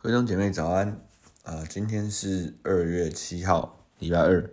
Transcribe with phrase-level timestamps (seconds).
[0.00, 0.96] 各位弟兄姐妹早安
[1.42, 4.48] 啊、今天是二月七号，礼拜二。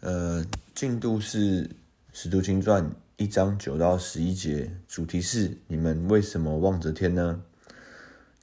[0.00, 0.44] 呃，
[0.74, 1.64] 进度是
[2.12, 2.84] 《使徒行传》
[3.16, 7.40] 一章九到十一节，主题是你们为什么望着天呢？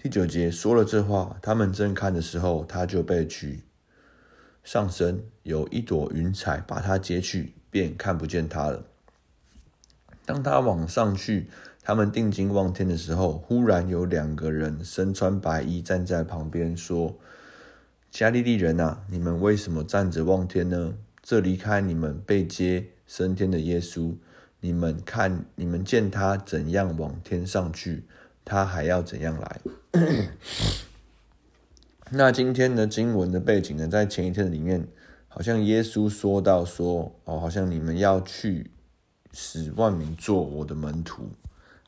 [0.01, 3.61] 第九节说了这话，他们正看的时候，他就被举
[4.63, 8.83] 上升，有一朵云彩把他接去，便看不见他了。
[10.25, 11.51] 当他往上去。
[11.87, 17.17] 他们定睛望天的时候，忽然有两个人身穿白衣站在旁边，说
[18.11, 20.95] ：“加利利人啊，你们为什么站着望天呢？
[21.23, 24.17] 这离开你们被接升天的耶稣，
[24.59, 28.03] 你们看，你们见他怎样往天上去，
[28.43, 29.61] 他还要怎样来。
[32.11, 34.85] ”那今天的经文的背景呢，在前一天的里面，
[35.29, 38.71] 好像耶稣说到说：“哦，好像你们要去
[39.31, 41.29] 使万民做我的门徒。”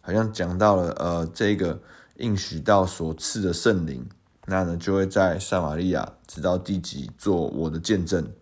[0.10, 1.84] 好像讲到了，呃，这个
[2.16, 4.10] 应许到所赐的圣灵，
[4.48, 8.34] 那呢就会在撒玛利亚直到地极做我的见证。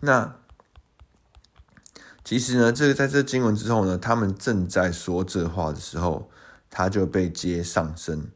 [0.00, 0.34] 那
[2.24, 6.30] 其实呢，这个在这经文之后呢，他们正在说这话的时候，
[6.70, 8.28] 他就被接上升，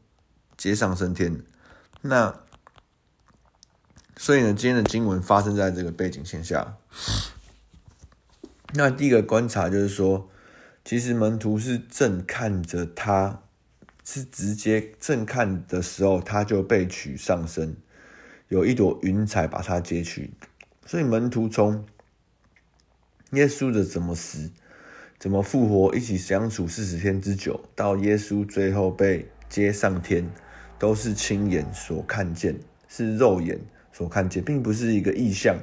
[0.58, 1.42] 接上升天。
[2.02, 2.38] 那
[4.18, 6.76] 所以呢，今天的经文发生在这个背景线下。
[8.74, 10.28] 那第一个观察就是说。
[10.84, 13.42] 其实门徒是正看着他，
[14.04, 17.76] 是直接正看的时候，他就被取上身，
[18.48, 20.30] 有一朵云彩把他接去。
[20.86, 21.84] 所以门徒从
[23.32, 24.50] 耶稣的怎么死、
[25.18, 30.26] 怎么复活，一起相处四十天之久，到耶稣最后被接上天，
[30.78, 33.60] 都是亲眼所看见，是肉眼
[33.92, 35.58] 所看见，并不是一个意象，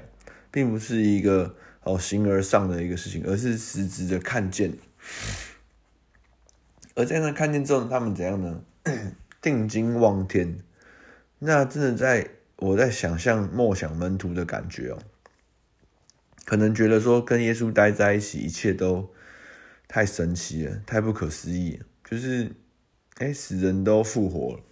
[0.51, 4.71] 并不是一个哦形而上的一个事情，而是实质的看见。
[6.95, 8.61] 而在那看见之后，他们怎样呢？
[9.41, 10.59] 定睛望天，
[11.39, 14.97] 那真的在我在想象默想门徒的感觉哦，
[16.45, 19.13] 可能觉得说跟耶稣待在一起，一切都
[19.87, 21.85] 太神奇了，太不可思议了。
[22.09, 22.55] 就是，
[23.17, 24.63] 哎，死人都复活了，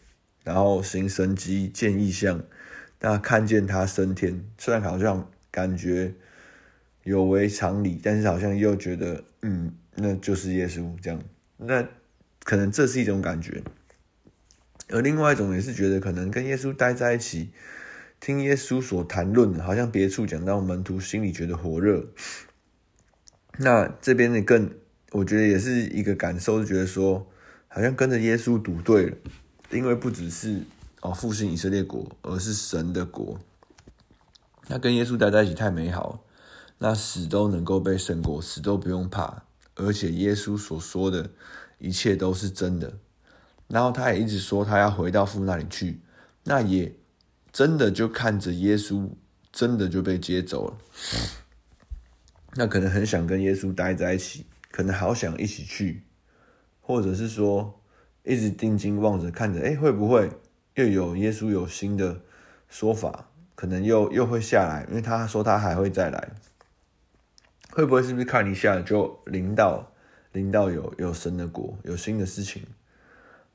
[0.44, 2.42] 然后行神机、见异象，
[3.02, 6.16] 那看见他升天，虽然好像感觉
[7.04, 9.76] 有违常理，但是好像又觉得，嗯。
[9.96, 11.22] 那就是耶稣这样，
[11.58, 11.88] 那
[12.44, 13.64] 可能这是一种感觉，
[14.90, 17.52] 而另外一种也是觉得可能跟耶稣待在一起，
[18.20, 22.06] 听耶稣所谈论，好像别处讲到门徒心里觉得火热。
[23.60, 24.70] 那这边的更，
[25.12, 27.28] 我觉得也是一个感受，觉得说，
[27.68, 29.18] 好像跟着耶稣赌对了，
[29.72, 30.64] 因为不只是
[31.02, 33.40] 哦复兴以色列国，而是神的国。
[34.68, 36.26] 那跟耶稣待在一起太美好，
[36.80, 39.44] 那死都能够被胜过，死都不用怕。
[39.76, 41.30] 而且耶稣所说的
[41.80, 42.94] 一切都是真的，
[43.68, 46.00] 然后他也一直说他要回到父那里去，
[46.44, 46.94] 那也
[47.52, 49.10] 真的就看着耶稣
[49.52, 50.78] 真的就被接走了，
[52.56, 56.04] 那可能很想跟耶稣待在一起，可能好想一起去，
[56.80, 57.82] 或者是说
[58.24, 60.30] 一直定睛望着看着，哎，会不会
[60.76, 62.22] 又有耶稣有新的
[62.70, 66.32] 说法，可能又又会下来，因为他说他还会再来。
[67.76, 69.92] 会不会是不是看一下就领到
[70.32, 72.62] 领到有有神的国有新的事情？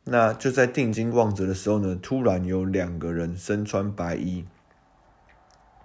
[0.03, 4.45] 那就在定睛望着的时候呢，突然有两个人身穿白衣，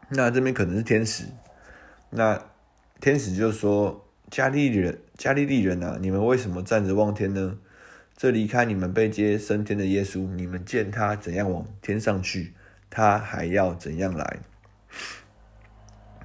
[0.09, 1.25] 那这边可能是天使。
[2.09, 2.41] 那
[2.99, 7.59] 天使就说：“加利利人，加利利人啊，你们为什么站着望天呢？
[8.17, 12.53] 这离开你们被接升天的耶稣，你们见他怎样往天上去，
[12.89, 14.39] 他还要怎样来？”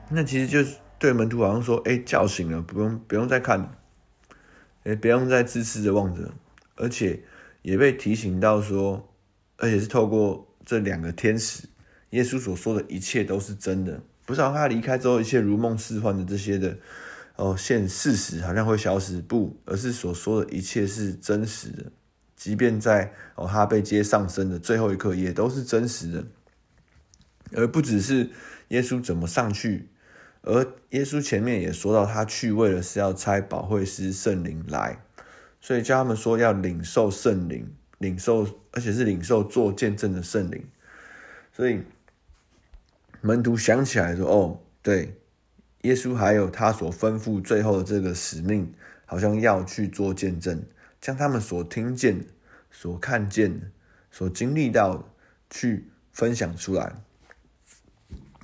[0.09, 0.77] 那其实就是。
[0.99, 3.59] 对门徒好像说：“哎，叫醒了，不用不用再看。
[3.59, 3.79] 了，
[4.85, 6.33] 哎，不用再痴痴的望着，
[6.75, 7.23] 而且
[7.63, 9.09] 也被提醒到说，
[9.59, 11.69] 而且是透过这两个天使，
[12.11, 16.77] 耶稣所说的一切都是真的，不是他离开之后一切如梦似幻的这些的
[17.37, 21.93] 哦，现事实好像会消失，不，而是所说的一切是真实的，
[22.35, 26.25] 即便在哦他被接上升的最后一刻，也都是真实的，
[27.53, 28.31] 而不只是
[28.69, 29.89] 耶稣怎么上去。”
[30.43, 35.03] 而耶稣前面也说到，他去为了是要差保惠师圣灵来，
[35.61, 40.65] 所以叫他们说要领受圣灵，领受而且是领受做见证的圣灵。
[41.53, 41.83] 所以
[43.21, 45.19] 门徒想起来说：“哦，对，
[45.83, 48.73] 耶稣还有他所吩咐最后的这个使命，
[49.05, 50.63] 好像要去做见证，
[51.01, 52.25] 将他们所听见、
[52.71, 53.73] 所看见、
[54.11, 55.05] 所经历到的
[55.51, 56.93] 去分享出来。”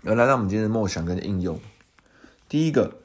[0.05, 1.59] 而来到我们今天的梦想跟应用。
[2.55, 3.01] 第一个，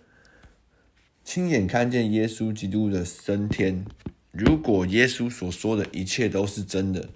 [1.23, 3.83] 亲眼看见耶稣基督的升天。
[4.31, 7.09] 如果耶稣所说的一切都是真的，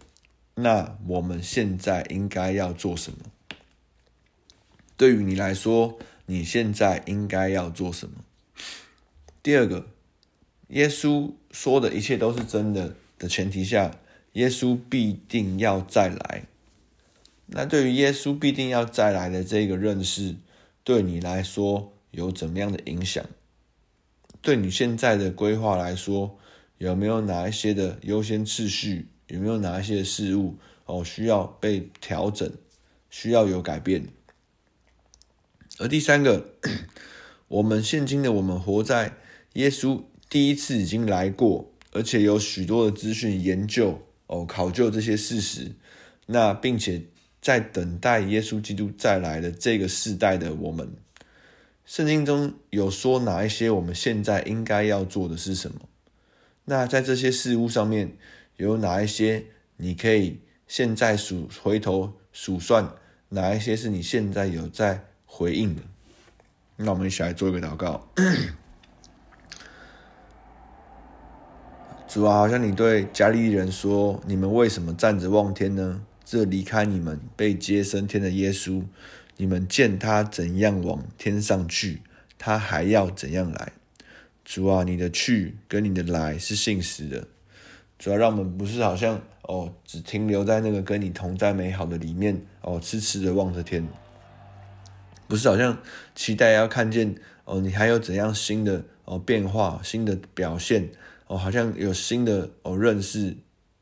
[0.55, 3.19] 那我们现在应该要做什么？
[4.97, 8.15] 对于你来说，你现在应该要做什么？
[9.43, 9.89] 第二个，
[10.69, 13.99] 耶稣说的一切都是真的的前提下，
[14.31, 16.47] 耶稣必定要再来。
[17.45, 20.35] 那对于耶稣必定要再来的这个认识，
[20.83, 23.25] 对你来说有怎么样的影响？
[24.41, 26.37] 对你现在的规划来说，
[26.77, 29.07] 有没有哪一些的优先次序？
[29.27, 32.51] 有没有哪一些事物哦需要被调整，
[33.09, 34.09] 需要有改变？
[35.79, 36.53] 而第三个，
[37.47, 39.17] 我们现今的我们活在
[39.53, 45.71] 耶稣第一次已经来过，而且有许多的资讯研究哦考究这些事实，
[46.27, 47.05] 那并且
[47.41, 50.93] 在等待耶稣基督再来的这个世代的我们。
[51.85, 55.81] 圣经中有说哪一些我们现在应该要做的是什么？
[56.65, 58.15] 那在这些事物上面
[58.55, 59.45] 有哪一些
[59.75, 62.89] 你可以现在数回头数算，
[63.29, 65.81] 哪一些是你现在有在回应的？
[66.77, 68.07] 那我们一起来做一个祷告。
[72.07, 76.01] 主啊，好像你对加利人说：“你们为什么站着望天呢？
[76.23, 78.83] 这离开你们被接升天的耶稣。”
[79.37, 82.01] 你们见他怎样往天上去，
[82.37, 83.73] 他还要怎样来。
[84.45, 87.27] 主啊，你的去跟你的来是信实的。
[87.97, 93.87] 主要让我们不是好像哦，只停留在那个跟你同在美好的里面哦，痴痴的望着天，
[95.27, 95.77] 不是好像
[96.13, 97.15] 期待要看见
[97.45, 100.89] 哦，你还有怎样新的哦变化、新的表现
[101.27, 103.35] 哦，好像有新的哦认识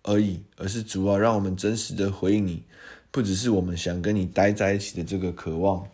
[0.03, 2.63] 而已，而是主啊，让我们真实的回应你。
[3.11, 5.85] 不只是我们想跟你待在一起的这个渴望，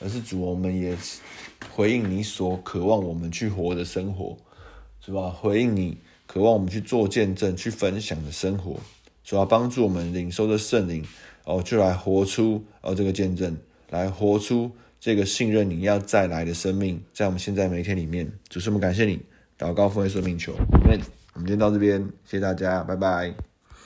[0.00, 0.96] 而是主，我们也
[1.70, 4.36] 回应你所渴望我们去活的生活，
[5.04, 5.28] 是吧？
[5.28, 8.80] 回应你渴望我们去做见证、去分享的生活，
[9.22, 11.04] 主要帮助我们领受的圣灵
[11.44, 13.54] 哦，就来活出哦这个见证，
[13.90, 19.20] 来活出这个信任你要再来的生命，在我们现在每一天里面，主，我们感谢你，
[19.58, 20.54] 祷告奉耶稣名求，
[21.34, 23.51] 我们今天到这边，谢谢大家，拜拜。